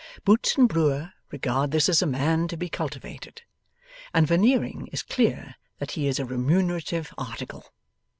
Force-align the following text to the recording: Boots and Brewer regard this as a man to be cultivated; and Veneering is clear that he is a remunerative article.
Boots 0.25 0.57
and 0.57 0.67
Brewer 0.67 1.13
regard 1.29 1.69
this 1.69 1.87
as 1.87 2.01
a 2.01 2.07
man 2.07 2.47
to 2.47 2.57
be 2.57 2.69
cultivated; 2.69 3.43
and 4.15 4.25
Veneering 4.25 4.89
is 4.91 5.03
clear 5.03 5.57
that 5.77 5.91
he 5.91 6.07
is 6.07 6.17
a 6.17 6.25
remunerative 6.25 7.13
article. 7.19 7.71